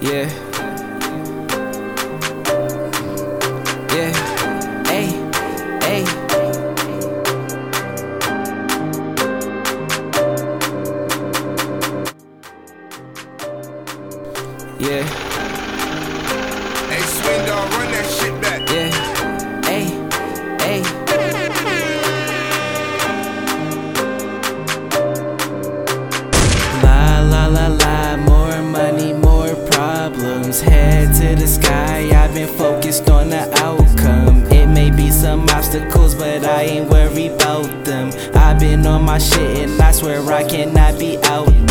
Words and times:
Yeah. 0.00 0.28
Yeah. 3.90 4.12
Hey. 4.86 5.06
Hey. 5.82 6.04
Yeah. 14.78 15.27
Obstacles, 35.58 36.14
but 36.14 36.44
I 36.44 36.62
ain't 36.62 36.88
worried 36.88 37.32
about 37.32 37.84
them. 37.84 38.12
I've 38.34 38.60
been 38.60 38.86
on 38.86 39.02
my 39.04 39.18
shit, 39.18 39.58
and 39.58 39.82
I 39.82 39.90
swear 39.90 40.20
I 40.32 40.44
cannot 40.44 41.00
be 41.00 41.18
outdone. 41.24 41.66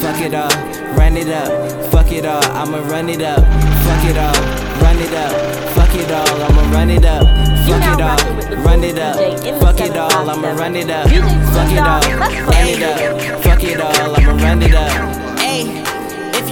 Fuck 0.00 0.20
it 0.20 0.34
all, 0.34 0.52
run 0.94 1.16
it 1.16 1.28
up. 1.28 1.50
Fuck 1.90 2.12
it 2.12 2.26
all, 2.26 2.44
I'ma 2.44 2.86
run 2.90 3.08
it 3.08 3.22
up. 3.22 3.40
Fuck 3.86 4.04
it 4.04 4.18
all, 4.18 4.34
run 4.82 4.98
it 4.98 5.14
up. 5.14 5.32
Fuck 5.74 5.94
it 5.94 6.10
all, 6.12 6.42
I'ma 6.42 6.70
run 6.70 6.90
it 6.90 7.04
up. 7.06 7.24
Fuck 7.66 7.82
it 7.82 8.00
rockin' 8.02 8.36
with 8.36 8.50
the 8.50 8.56
all, 8.56 8.62
run 8.62 8.84
it 8.84 8.98
up. 8.98 9.16
DJ 9.16 9.28
in 9.28 9.54
the 9.54 9.60
Fuck 9.60 9.80
it 9.80 9.96
all, 9.96 10.30
I'ma 10.30 10.48
run 10.52 10.76
it 10.76 10.90
up. 10.90 11.08
Fuck 11.08 11.72
it 11.72 11.78
all, 11.78 12.02
Snoop 12.02 12.12
Dogg, 12.12 12.20
let's 12.20 12.40
run 12.50 12.68
it 12.68 12.82
up. 12.82 13.42
Fuck 13.42 13.64
it 13.64 13.80
all, 13.80 14.16
I'ma 14.16 14.42
run 14.44 14.62
it 14.62 14.74
up. 14.74 15.11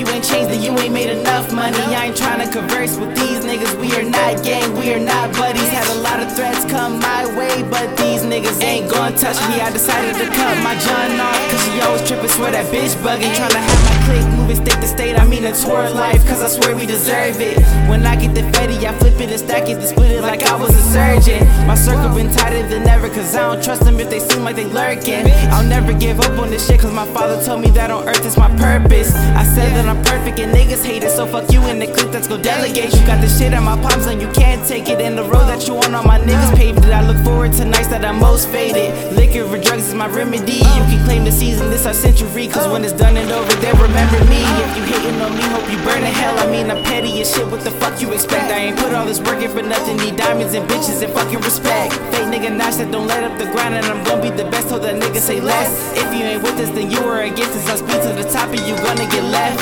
You 0.01 0.09
ain't 0.09 0.25
changed, 0.25 0.49
then 0.49 0.63
you 0.63 0.73
ain't 0.81 0.95
made 0.95 1.11
enough 1.11 1.53
money. 1.53 1.77
I 1.77 2.07
ain't 2.07 2.17
tryna 2.17 2.51
converse 2.51 2.97
with 2.97 3.15
these 3.21 3.45
niggas. 3.45 3.77
We 3.77 3.93
are 4.01 4.03
not 4.03 4.43
gang, 4.43 4.73
we 4.81 4.95
are 4.95 4.99
not 4.99 5.31
buddies. 5.37 5.69
Had 5.69 5.87
a 5.95 6.01
lot 6.01 6.23
of 6.23 6.33
threats 6.33 6.65
come 6.73 6.99
my 7.01 7.29
way, 7.37 7.63
but 7.69 7.85
these 7.99 8.23
niggas 8.25 8.65
ain't 8.65 8.91
gonna 8.91 9.15
touch 9.15 9.37
me. 9.53 9.61
I 9.61 9.69
decided 9.71 10.17
to 10.17 10.25
cut 10.33 10.57
my 10.65 10.73
John 10.81 11.21
off, 11.21 11.37
cause 11.53 11.63
she 11.69 11.81
always 11.83 12.09
tripping, 12.09 12.31
swear 12.31 12.51
that 12.51 12.73
bitch 12.73 12.97
bugging. 13.05 13.29
Tryna 13.37 13.61
have 13.61 13.83
my 13.85 13.97
clique 14.09 14.39
moving 14.41 14.57
state 14.57 14.81
to 14.81 14.89
state. 14.89 15.21
I 15.21 15.27
mean 15.27 15.45
a 15.45 15.53
tour 15.53 15.91
life, 15.91 16.27
cause 16.27 16.41
I 16.41 16.49
swear 16.49 16.75
we 16.75 16.87
deserve 16.87 17.39
it. 17.39 17.61
When 17.91 18.07
I 18.07 18.17
get 18.17 18.35
the 18.35 18.41
Fetty, 18.57 18.81
I 18.89 18.97
flip 18.97 19.21
it 19.21 19.29
and 19.29 19.39
stack 19.39 19.69
it, 19.69 19.75
then 19.75 19.87
split 19.87 20.13
it 20.13 20.23
like 20.23 20.41
I 20.45 20.57
was 20.57 20.80
surgeon. 20.91 21.47
My 21.67 21.77
circle 21.77 22.15
been 22.15 22.31
tighter 22.33 22.67
than 22.67 22.87
ever, 22.89 23.09
cause 23.09 23.35
I 23.37 23.43
don't 23.47 23.63
trust 23.63 23.85
them 23.85 24.01
if 24.01 24.11
they 24.11 24.19
seem 24.19 24.43
like 24.43 24.57
they 24.57 24.67
lurking. 24.67 25.31
I'll 25.55 25.67
never 25.67 25.93
give 25.93 26.19
up 26.21 26.37
on 26.39 26.51
this 26.51 26.67
shit, 26.67 26.81
cause 26.81 26.93
my 26.93 27.07
father 27.15 27.43
told 27.45 27.61
me 27.61 27.71
that 27.71 27.91
on 27.91 28.09
earth 28.09 28.25
is 28.27 28.37
my 28.37 28.51
purpose. 28.59 29.15
I 29.15 29.45
said 29.45 29.71
that 29.77 29.87
I'm 29.87 30.03
perfect 30.03 30.41
and 30.41 30.53
niggas 30.53 30.85
hate 30.85 31.05
it, 31.05 31.11
so 31.11 31.27
fuck 31.27 31.51
you 31.53 31.61
and 31.71 31.81
the 31.81 31.87
clique, 31.87 32.13
let's 32.13 32.27
go 32.27 32.37
delegate. 32.37 32.93
You 32.93 33.07
got 33.07 33.21
the 33.21 33.29
shit 33.29 33.55
on 33.55 33.65
my 33.65 33.81
palms 33.81 34.07
and 34.07 34.21
you 34.21 34.29
can't 34.33 34.67
take 34.67 34.89
it. 34.89 35.01
And 35.01 35.17
the 35.17 35.23
road 35.25 35.47
that 35.47 35.67
you 35.69 35.77
on, 35.77 35.95
all 35.95 36.05
my 36.05 36.19
niggas 36.19 36.57
paved 36.57 36.85
it. 36.85 36.93
I 36.93 37.07
look 37.07 37.23
forward 37.25 37.53
to 37.55 37.65
nights 37.65 37.89
that 37.89 38.05
I'm 38.05 38.19
most 38.19 38.49
faded. 38.49 38.91
Liquor 39.15 39.47
or 39.47 39.59
drugs 39.59 39.87
is 39.87 39.95
my 39.95 40.09
remedy. 40.09 40.59
You 40.59 40.85
can 40.91 41.05
claim 41.05 41.25
the 41.25 41.33
season, 41.33 41.71
this 41.71 41.87
our 41.87 41.95
century, 41.95 42.49
cause 42.49 42.67
when 42.67 42.83
it's 42.85 42.93
done 42.93 43.17
and 43.17 43.31
over, 43.31 43.53
they'll 43.63 43.79
remember 43.79 44.19
me. 44.27 44.43
If 44.67 44.77
you 44.77 44.83
hating 44.83 45.21
on 45.23 45.37
me, 45.39 45.45
hope 45.55 45.71
you 45.71 45.79
burn 45.87 46.03
in 46.03 46.13
hell. 46.13 46.37
I 46.39 46.51
mean, 46.51 46.69
I'm 46.71 46.83
petty 46.83 47.21
as 47.21 47.33
shit, 47.33 47.47
what 47.47 47.63
the 47.63 47.71
fuck 47.71 48.01
you 48.03 48.13
expect? 48.13 48.51
I 48.51 48.59
ain't 48.59 48.79
put 48.79 48.93
all 48.93 49.07
this 49.07 49.21
work 49.21 49.43
in 49.43 49.51
for 49.51 49.63
nothing, 49.63 49.97
need 49.99 50.17
diamonds 50.17 50.55
and 50.55 50.69
bitches 50.69 50.80
and 50.89 51.13
fucking 51.13 51.41
respect. 51.41 51.93
Fake 52.09 52.29
nigga 52.33 52.57
notch 52.57 52.77
that 52.77 52.91
don't 52.91 53.07
let 53.07 53.23
up 53.23 53.37
the 53.39 53.45
grind, 53.53 53.75
and 53.75 53.85
I'm 53.85 54.03
gonna 54.03 54.23
be 54.23 54.31
the 54.31 54.49
best, 54.49 54.71
told 54.71 54.83
that 54.83 54.97
nigga 54.97 55.21
say 55.21 55.39
less. 55.41 55.93
If 55.93 56.09
you 56.15 56.25
ain't 56.25 56.43
with 56.43 56.59
us, 56.59 56.71
then 56.71 56.91
you 56.91 56.99
are 57.05 57.21
against 57.21 57.53
us. 57.53 57.69
I'll 57.69 57.77
speed 57.77 58.01
to 58.01 58.13
the 58.17 58.25
top 58.25 58.49
and 58.49 58.65
you 58.65 58.75
gonna 58.81 59.05
get 59.13 59.25
left. 59.25 59.61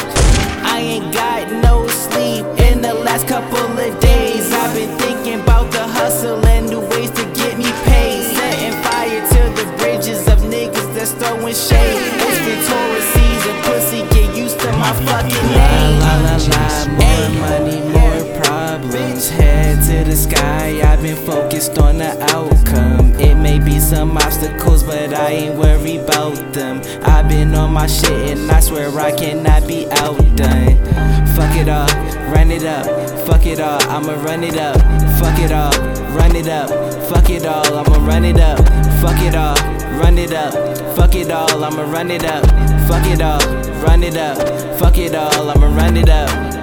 I 0.62 0.78
ain't 0.78 1.12
got 1.12 1.50
no 1.60 1.88
sleep 1.88 2.46
in 2.70 2.82
the 2.82 2.94
last 2.94 3.26
couple 3.26 3.58
of 3.58 4.00
days. 4.00 4.52
I've 4.52 4.74
been 4.74 4.96
thinking 4.98 5.40
about 5.40 5.72
the 5.72 5.82
hustle 5.82 6.38
and 6.46 6.70
new 6.70 6.86
ways 6.94 7.10
to 7.10 7.24
get 7.34 7.58
me 7.58 7.66
paid. 7.82 8.22
Setting 8.38 8.78
fire 8.86 9.18
to 9.18 9.40
the 9.58 9.66
bridges 9.78 10.22
of 10.28 10.38
niggas 10.46 10.94
that's 10.94 11.12
throwing 11.18 11.54
shade. 11.54 11.98
It's 12.30 12.38
been 12.46 12.62
Taurus 12.62 13.06
season, 13.10 13.56
pussy, 13.66 14.00
get 14.14 14.36
used 14.38 14.60
to 14.60 14.70
my 14.78 14.92
fucking 15.02 15.46
name. 15.50 15.98
La 15.98 16.14
la 16.26 16.36
la, 16.38 16.62
more 16.94 17.28
money, 17.42 17.80
more 17.90 18.20
problems. 18.38 19.28
Head 19.30 19.82
to 19.88 20.08
the 20.08 20.16
sky, 20.16 20.78
I've 20.80 20.87
been 21.14 21.26
focused 21.26 21.78
on 21.78 21.98
the 21.98 22.10
outcome. 22.34 23.14
It 23.14 23.34
may 23.34 23.58
be 23.58 23.80
some 23.80 24.16
obstacles, 24.18 24.82
but 24.82 25.14
I 25.14 25.30
ain't 25.30 25.58
worried 25.58 26.00
about 26.00 26.52
them. 26.52 26.82
I've 27.02 27.28
been 27.28 27.54
on 27.54 27.72
my 27.72 27.86
shit, 27.86 28.36
and 28.36 28.50
I 28.50 28.60
swear 28.60 28.90
I 28.98 29.12
cannot 29.12 29.66
be 29.66 29.86
outdone. 29.90 30.76
Fuck 31.34 31.56
it 31.56 31.68
all, 31.68 31.88
run 32.34 32.50
it 32.50 32.64
up. 32.64 32.84
Fuck 33.26 33.46
it 33.46 33.60
all, 33.60 33.80
I'ma 33.88 34.22
run 34.22 34.44
it 34.44 34.58
up. 34.58 34.76
Fuck 35.18 35.38
it 35.38 35.52
all, 35.52 35.72
run 36.14 36.36
it 36.36 36.48
up. 36.48 36.68
Fuck 37.08 37.30
it 37.30 37.46
all, 37.46 37.78
I'ma 37.78 38.06
run 38.06 38.24
it 38.24 38.38
up. 38.38 38.58
Fuck 39.00 39.22
it 39.22 39.34
all, 39.34 39.56
run 39.98 40.18
it 40.18 40.32
up. 40.32 40.52
Fuck 40.96 41.14
it 41.14 41.30
all, 41.30 41.64
I'ma 41.64 41.90
run 41.90 42.10
it 42.10 42.24
up. 42.24 42.44
Fuck 42.88 43.06
it 43.06 43.22
all, 43.22 43.40
run 43.82 44.02
it 44.02 44.16
up. 44.16 44.36
Fuck 44.78 44.98
it 44.98 45.14
all, 45.14 45.50
I'ma 45.50 45.74
run 45.74 45.96
it 45.96 46.10
up. 46.10 46.57